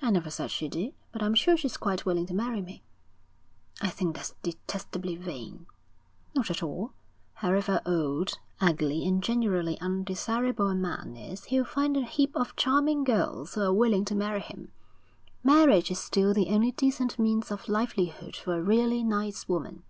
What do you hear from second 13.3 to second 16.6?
who are willing to marry him. Marriage is still the